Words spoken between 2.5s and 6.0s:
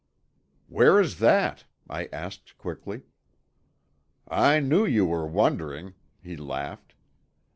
quickly. "I knew you were wondering,"